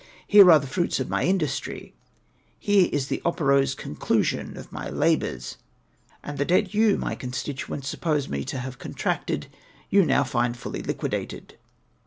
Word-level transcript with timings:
Here 0.25 0.51
are 0.51 0.57
the 0.57 0.65
fruits 0.65 0.99
of 0.99 1.09
my 1.11 1.25
industry; 1.25 1.93
here 2.57 2.89
is 2.91 3.05
the 3.05 3.21
operose 3.23 3.75
conclusion 3.75 4.57
of 4.57 4.71
my 4.71 4.89
labours, 4.89 5.57
and 6.23 6.39
the 6.39 6.43
debt 6.45 6.73
you, 6.73 6.97
my 6.97 7.13
constituents, 7.13 7.89
suppose 7.89 8.27
me 8.27 8.43
to 8.45 8.57
have 8.57 8.79
contracted, 8.79 9.45
you 9.91 10.03
now 10.03 10.23
find 10.23 10.57
fully 10.57 10.81
liquidated.' 10.81 11.53